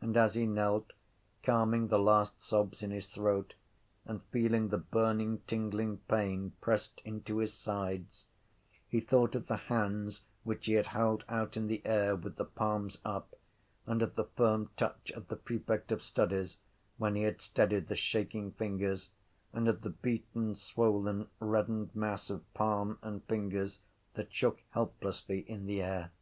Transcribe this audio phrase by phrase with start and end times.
[0.00, 0.92] And as he knelt,
[1.42, 3.54] calming the last sobs in his throat
[4.04, 8.26] and feeling the burning tingling pain pressed into his sides,
[8.86, 12.44] he thought of the hands which he had held out in the air with the
[12.44, 13.34] palms up
[13.86, 16.58] and of the firm touch of the prefect of studies
[16.96, 19.10] when he had steadied the shaking fingers
[19.52, 23.80] and of the beaten swollen reddened mass of palm and fingers
[24.14, 26.12] that shook helplessly in the air.